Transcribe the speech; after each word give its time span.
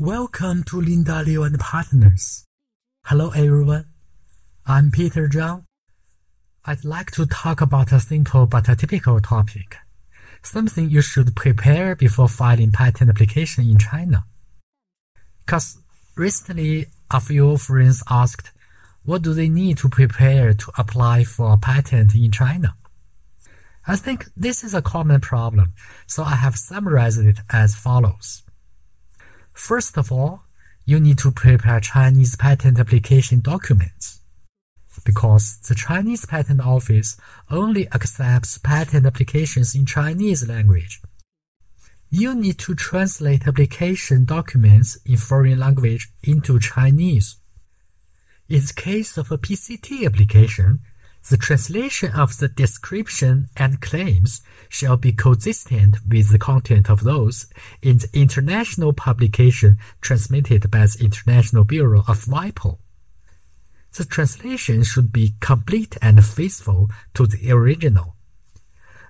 Welcome 0.00 0.64
to 0.64 0.80
Linda 0.80 1.22
Liu 1.22 1.42
and 1.42 1.60
Partners. 1.60 2.46
Hello 3.04 3.32
everyone. 3.36 3.84
I'm 4.64 4.90
Peter 4.90 5.28
Zhang. 5.28 5.66
I'd 6.64 6.86
like 6.86 7.10
to 7.10 7.26
talk 7.26 7.60
about 7.60 7.92
a 7.92 8.00
simple 8.00 8.46
but 8.46 8.70
a 8.70 8.76
typical 8.76 9.20
topic. 9.20 9.76
Something 10.42 10.88
you 10.88 11.02
should 11.02 11.36
prepare 11.36 11.94
before 11.94 12.28
filing 12.28 12.72
patent 12.72 13.10
application 13.10 13.68
in 13.68 13.76
China. 13.76 14.24
Cause 15.44 15.76
recently 16.16 16.86
a 17.10 17.20
few 17.20 17.58
friends 17.58 18.02
asked, 18.08 18.52
what 19.04 19.20
do 19.20 19.34
they 19.34 19.50
need 19.50 19.76
to 19.78 19.90
prepare 19.90 20.54
to 20.54 20.72
apply 20.78 21.24
for 21.24 21.52
a 21.52 21.58
patent 21.58 22.14
in 22.14 22.30
China? 22.30 22.74
I 23.86 23.96
think 23.96 24.28
this 24.34 24.64
is 24.64 24.72
a 24.72 24.80
common 24.80 25.20
problem, 25.20 25.74
so 26.06 26.22
I 26.22 26.36
have 26.36 26.56
summarized 26.56 27.20
it 27.20 27.40
as 27.50 27.74
follows. 27.74 28.44
First 29.60 29.98
of 29.98 30.10
all, 30.10 30.44
you 30.86 30.98
need 30.98 31.18
to 31.18 31.30
prepare 31.30 31.80
Chinese 31.80 32.34
patent 32.34 32.80
application 32.80 33.40
documents. 33.40 34.20
Because 35.04 35.58
the 35.68 35.74
Chinese 35.74 36.24
Patent 36.24 36.62
Office 36.62 37.18
only 37.50 37.86
accepts 37.92 38.56
patent 38.58 39.04
applications 39.06 39.74
in 39.74 39.84
Chinese 39.84 40.48
language. 40.48 41.02
You 42.08 42.34
need 42.34 42.58
to 42.60 42.74
translate 42.74 43.46
application 43.46 44.24
documents 44.24 44.98
in 45.04 45.18
foreign 45.18 45.58
language 45.60 46.08
into 46.22 46.58
Chinese. 46.58 47.36
In 48.48 48.62
the 48.62 48.72
case 48.74 49.18
of 49.18 49.30
a 49.30 49.38
PCT 49.38 50.06
application, 50.06 50.80
the 51.28 51.36
translation 51.36 52.12
of 52.12 52.38
the 52.38 52.48
description 52.48 53.48
and 53.56 53.80
claims 53.80 54.40
shall 54.68 54.96
be 54.96 55.12
consistent 55.12 55.96
with 56.08 56.30
the 56.30 56.38
content 56.38 56.88
of 56.88 57.04
those 57.04 57.46
in 57.82 57.98
the 57.98 58.08
international 58.12 58.92
publication 58.92 59.78
transmitted 60.00 60.70
by 60.70 60.86
the 60.86 60.98
International 61.00 61.64
Bureau 61.64 62.00
of 62.08 62.24
WIPO. 62.24 62.78
The 63.96 64.04
translation 64.04 64.82
should 64.84 65.12
be 65.12 65.34
complete 65.40 65.96
and 66.00 66.24
faithful 66.24 66.88
to 67.14 67.26
the 67.26 67.50
original. 67.50 68.14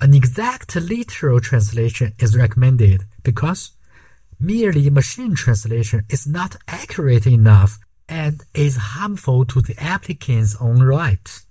An 0.00 0.12
exact 0.12 0.74
literal 0.74 1.40
translation 1.40 2.12
is 2.18 2.36
recommended 2.36 3.04
because 3.22 3.70
merely 4.40 4.90
machine 4.90 5.34
translation 5.36 6.04
is 6.10 6.26
not 6.26 6.56
accurate 6.66 7.26
enough 7.26 7.78
and 8.08 8.42
is 8.52 8.76
harmful 8.76 9.44
to 9.46 9.62
the 9.62 9.80
applicant's 9.80 10.56
own 10.60 10.82
rights. 10.82 11.46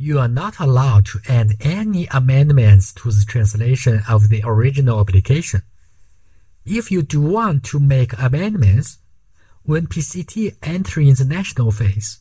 You 0.00 0.20
are 0.20 0.28
not 0.28 0.60
allowed 0.60 1.06
to 1.06 1.18
add 1.28 1.56
any 1.60 2.06
amendments 2.06 2.92
to 2.94 3.10
the 3.10 3.24
translation 3.26 4.02
of 4.08 4.28
the 4.28 4.42
original 4.44 5.00
application. 5.00 5.62
If 6.64 6.92
you 6.92 7.02
do 7.02 7.20
want 7.20 7.64
to 7.64 7.80
make 7.80 8.16
amendments, 8.16 8.98
when 9.64 9.88
PCT 9.88 10.54
enters 10.62 11.18
the 11.18 11.24
national 11.24 11.72
phase, 11.72 12.20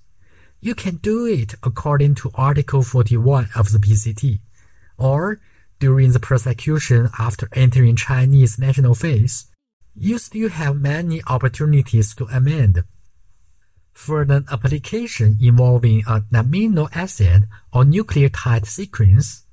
you 0.60 0.74
can 0.74 0.96
do 0.96 1.28
it 1.28 1.54
according 1.62 2.16
to 2.16 2.32
Article 2.34 2.82
41 2.82 3.50
of 3.56 3.72
the 3.72 3.78
PCT, 3.78 4.40
or 4.98 5.40
during 5.80 6.14
the 6.14 6.20
prosecution 6.20 7.10
after 7.20 7.48
entering 7.54 7.96
Chinese 7.96 8.58
national 8.58 8.96
phase, 8.96 9.46
you 9.96 10.18
still 10.18 10.50
have 10.50 10.82
many 10.82 11.22
opportunities 11.28 12.16
to 12.16 12.26
amend. 12.26 12.84
For 13.98 14.22
an 14.22 14.46
application 14.52 15.38
involving 15.42 16.04
an 16.06 16.28
amino 16.32 16.88
acid 16.96 17.48
or 17.74 17.84
nucleotide 17.84 18.68
sequence, 18.68 19.44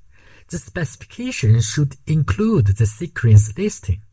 the 0.49 0.59
specification 0.59 1.59
should 1.61 1.95
include 2.05 2.67
the 2.67 2.85
sequence 2.85 3.57
listing, 3.57 4.03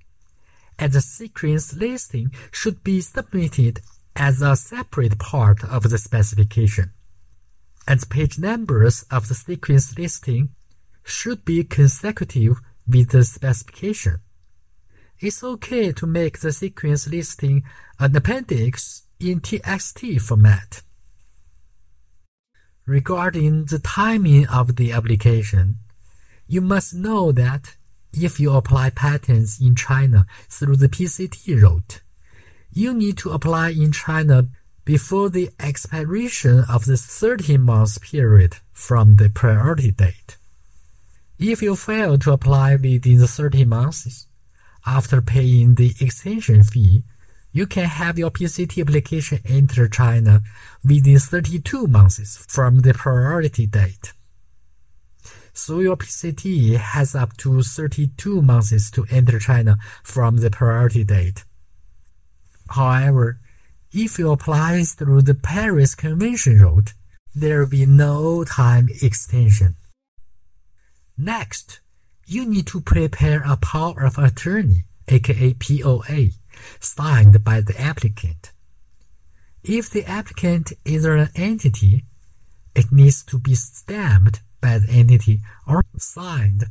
and 0.79 0.91
the 0.91 1.03
sequence 1.03 1.75
listing 1.75 2.33
should 2.51 2.83
be 2.83 3.03
submitted 3.03 3.83
as 4.17 4.41
a 4.41 4.57
separate 4.57 5.19
part 5.19 5.63
of 5.65 5.91
the 5.91 5.99
specification, 5.99 6.93
and 7.87 8.01
the 8.01 8.07
page 8.07 8.39
numbers 8.39 9.05
of 9.11 9.29
the 9.29 9.35
sequence 9.35 9.97
listing 9.99 10.49
should 11.05 11.45
be 11.45 11.63
consecutive 11.63 12.57
with 12.89 13.11
the 13.11 13.23
specification. 13.23 14.17
It's 15.21 15.45
okay 15.45 15.93
to 15.93 16.07
make 16.07 16.41
the 16.41 16.53
sequence 16.53 17.07
listing 17.07 17.65
an 18.01 18.17
appendix 18.17 19.03
in 19.23 19.41
TXT 19.41 20.21
format. 20.21 20.83
Regarding 22.87 23.67
the 23.67 23.79
timing 23.79 24.47
of 24.49 24.77
the 24.77 24.93
application, 24.93 25.77
you 26.49 26.61
must 26.61 26.95
know 26.95 27.31
that 27.33 27.77
if 28.13 28.41
you 28.41 28.53
apply 28.53 28.91
patents 28.91 29.61
in 29.61 29.77
China 29.77 30.27
through 30.49 30.77
the 30.77 30.89
PCT 30.89 31.63
route, 31.63 32.01
you 32.73 32.93
need 32.93 33.17
to 33.19 33.31
apply 33.31 33.71
in 33.71 33.93
China 33.93 34.49
before 34.85 35.31
the 35.31 35.51
expiration 35.61 36.65
of 36.69 36.87
the 36.87 36.97
30 36.97 37.59
month 37.59 38.03
period 38.03 38.57
from 38.73 39.17
the 39.17 39.31
priority 39.31 39.93
date. 39.93 40.37
If 41.39 41.63
you 41.63 41.77
fail 41.77 42.19
to 42.19 42.33
apply 42.33 42.75
within 42.75 43.19
the 43.19 43.29
30 43.29 43.65
months, 43.65 44.27
after 44.85 45.23
paying 45.23 45.77
the 45.77 45.95
extension 46.01 46.65
fee, 46.65 47.05
you 47.53 47.67
can 47.67 47.85
have 47.85 48.19
your 48.19 48.31
PCT 48.31 48.81
application 48.81 49.41
enter 49.45 49.87
China 49.87 50.41
within 50.83 51.19
32 51.19 51.87
months 51.87 52.45
from 52.49 52.81
the 52.81 52.95
priority 52.95 53.67
date. 53.67 54.13
So 55.53 55.81
your 55.81 55.97
PCT 55.97 56.77
has 56.77 57.15
up 57.15 57.37
to 57.39 57.63
32 57.63 58.41
months 58.41 58.91
to 58.93 59.07
enter 59.11 59.39
China 59.39 59.77
from 60.03 60.39
the 60.39 60.51
priority 60.51 61.05
date. 61.05 61.45
However, 62.71 63.39
if 63.93 64.19
you 64.19 64.33
apply 64.33 64.83
through 64.85 65.23
the 65.23 65.35
Paris 65.35 65.95
Convention 65.95 66.59
route, 66.59 66.95
there 67.35 67.61
will 67.61 67.69
be 67.69 67.85
no 67.85 68.45
time 68.45 68.89
extension. 69.03 69.77
Next, 71.19 71.81
you 72.27 72.47
need 72.47 72.67
to 72.69 72.81
prepare 72.81 73.43
a 73.45 73.59
power 73.59 74.05
of 74.05 74.17
attorney, 74.17 74.85
aka 75.09 75.53
POA 75.53 76.31
signed 76.81 77.43
by 77.45 77.61
the 77.61 77.79
applicant. 77.81 78.53
If 79.63 79.91
the 79.91 80.05
applicant 80.05 80.73
is 80.85 81.05
an 81.05 81.29
entity, 81.35 82.05
it 82.75 82.91
needs 82.91 83.23
to 83.25 83.39
be 83.39 83.55
stamped 83.55 84.43
by 84.61 84.79
the 84.79 84.91
entity 84.91 85.41
or 85.67 85.85
signed 85.99 86.65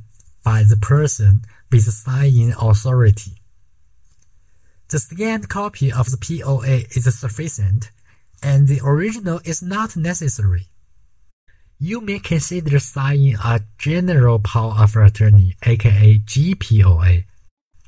by 0.44 0.64
the 0.64 0.78
person 0.78 1.44
with 1.72 1.84
signing 1.84 2.54
authority. 2.60 3.38
The 4.90 5.00
scanned 5.00 5.48
copy 5.48 5.92
of 5.92 6.12
the 6.12 6.18
POA 6.18 6.84
is 6.98 7.18
sufficient, 7.18 7.92
and 8.44 8.68
the 8.68 8.82
original 8.84 9.40
is 9.46 9.62
not 9.62 9.96
necessary. 9.96 10.68
You 11.80 12.02
may 12.02 12.20
consider 12.20 12.78
signing 12.80 13.36
a 13.36 13.62
general 13.78 14.40
power 14.40 14.76
of 14.84 14.96
attorney, 14.96 15.56
aka 15.64 16.20
GPOA, 16.20 17.24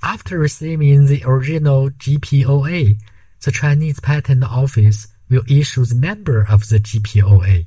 after 0.04 0.38
receiving 0.38 1.06
the 1.06 1.24
original 1.26 1.90
GPOA, 1.90 3.00
the 3.44 3.52
Chinese 3.52 4.00
Patent 4.02 4.44
Office 4.44 5.08
will 5.30 5.44
issue 5.50 5.86
the 5.86 5.96
number 5.96 6.46
of 6.48 6.68
the 6.68 6.80
GPOA. 6.80 7.66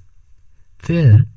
Then, 0.84 1.28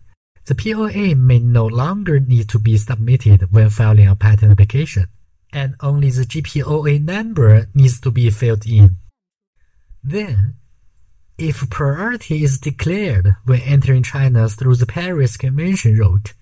the 0.45 0.55
POA 0.55 1.15
may 1.15 1.39
no 1.39 1.65
longer 1.65 2.19
need 2.19 2.49
to 2.49 2.59
be 2.59 2.77
submitted 2.77 3.51
when 3.51 3.69
filing 3.69 4.07
a 4.07 4.15
patent 4.15 4.51
application, 4.51 5.07
and 5.53 5.75
only 5.79 6.09
the 6.09 6.23
GPOA 6.23 7.01
number 7.03 7.67
needs 7.73 8.01
to 8.01 8.11
be 8.11 8.29
filled 8.29 8.67
in. 8.67 8.97
Then, 10.03 10.55
if 11.37 11.69
priority 11.69 12.43
is 12.43 12.59
declared 12.59 13.35
when 13.45 13.61
entering 13.61 14.03
China 14.03 14.49
through 14.49 14.75
the 14.75 14.85
Paris 14.85 15.37
Convention 15.37 15.97
route, 15.97 16.33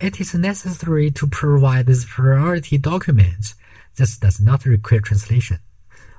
it 0.00 0.20
is 0.20 0.34
necessary 0.34 1.10
to 1.10 1.26
provide 1.26 1.86
the 1.86 2.06
priority 2.08 2.78
documents 2.78 3.54
this 3.96 4.18
does 4.18 4.40
not 4.40 4.64
require 4.66 5.00
translation, 5.00 5.58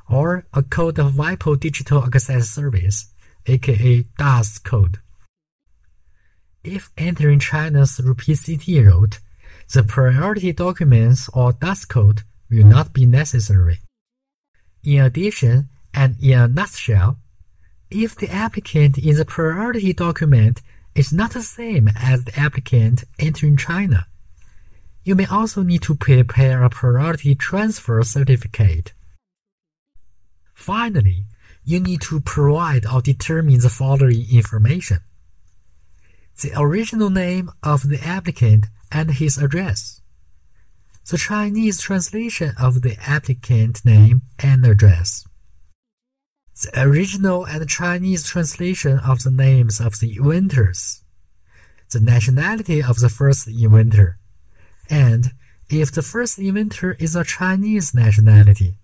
or 0.10 0.46
a 0.54 0.64
code 0.64 1.00
of 1.00 1.14
WIPO 1.14 1.60
Digital 1.60 2.04
Access 2.04 2.50
Service, 2.50 3.12
aka 3.46 4.04
DAS 4.18 4.60
code. 4.60 5.00
If 6.64 6.92
entering 6.98 7.40
China 7.40 7.86
through 7.86 8.16
PCT 8.16 8.86
route, 8.86 9.20
the 9.74 9.84
priority 9.84 10.52
documents 10.54 11.30
or 11.34 11.54
DAS 11.54 11.86
code 11.86 12.24
will 12.50 12.66
not 12.66 12.94
be 12.94 13.06
necessary. 13.06 13.80
In 14.84 15.02
addition, 15.02 15.70
and 15.94 16.16
in 16.22 16.40
a 16.40 16.48
nutshell, 16.48 17.18
if 17.90 18.16
the 18.16 18.30
applicant 18.30 18.98
in 18.98 19.16
the 19.16 19.26
priority 19.26 19.94
document 19.94 20.62
is 20.96 21.14
not 21.14 21.32
the 21.32 21.42
same 21.42 21.90
as 21.96 22.24
the 22.24 22.38
applicant 22.38 23.04
entering 23.20 23.56
China, 23.56 24.08
you 25.08 25.16
may 25.16 25.26
also 25.28 25.64
need 25.64 25.82
to 25.82 25.96
prepare 25.96 26.64
a 26.64 26.70
priority 26.70 27.34
transfer 27.34 28.04
certificate. 28.04 28.92
Finally, 30.54 31.24
you 31.64 31.80
need 31.80 32.02
to 32.02 32.20
provide 32.20 32.86
or 32.86 33.02
determine 33.02 33.62
the 33.62 33.70
following 33.70 34.26
information. 34.30 35.00
The 36.42 36.52
original 36.60 37.10
name 37.10 37.50
of 37.64 37.88
the 37.88 38.02
applicant 38.04 38.66
and 38.92 39.12
his 39.12 39.38
address. 39.38 40.02
the 41.10 41.18
Chinese 41.18 41.80
translation 41.80 42.52
of 42.60 42.82
the 42.82 42.98
applicant 43.16 43.86
name 43.86 44.24
and 44.40 44.66
address, 44.66 45.24
the 46.62 46.72
original 46.88 47.46
and 47.46 47.64
Chinese 47.70 48.24
translation 48.28 49.00
of 49.00 49.24
the 49.24 49.32
names 49.32 49.80
of 49.80 50.02
the 50.02 50.18
inventors, 50.18 51.02
the 51.94 52.02
nationality 52.02 52.84
of 52.84 53.00
the 53.00 53.08
first 53.08 53.48
inventor, 53.48 54.20
and 54.90 55.32
if 55.70 55.92
the 55.92 56.02
first 56.02 56.40
inventor 56.40 56.96
is 57.00 57.16
a 57.16 57.24
Chinese 57.24 57.94
nationality, 57.94 58.80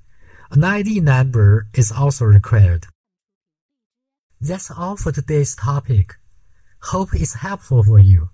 an 0.52 0.64
ID 0.64 1.00
number 1.00 1.68
is 1.74 1.92
also 1.92 2.26
required. 2.26 2.86
That's 4.42 4.70
all 4.70 4.98
for 4.98 5.12
today's 5.12 5.56
topic. 5.56 6.16
Hope 6.92 7.10
it's 7.14 7.36
helpful 7.36 7.84
for 7.84 8.00
you. 8.00 8.30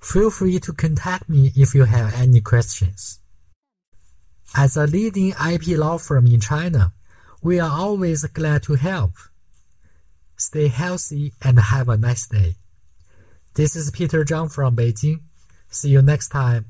Feel 0.00 0.30
free 0.30 0.60
to 0.60 0.72
contact 0.72 1.28
me 1.28 1.52
if 1.56 1.74
you 1.74 1.84
have 1.84 2.14
any 2.14 2.40
questions. 2.40 3.18
As 4.54 4.76
a 4.76 4.86
leading 4.86 5.30
IP 5.30 5.78
law 5.78 5.98
firm 5.98 6.26
in 6.26 6.40
China, 6.40 6.92
we 7.42 7.58
are 7.58 7.70
always 7.70 8.24
glad 8.26 8.62
to 8.64 8.74
help. 8.74 9.14
Stay 10.36 10.68
healthy 10.68 11.32
and 11.42 11.58
have 11.58 11.88
a 11.88 11.96
nice 11.96 12.28
day. 12.28 12.54
This 13.54 13.74
is 13.74 13.90
Peter 13.90 14.24
Zhang 14.24 14.52
from 14.52 14.76
Beijing. 14.76 15.20
See 15.72 15.88
you 15.88 16.02
next 16.02 16.28
time. 16.28 16.66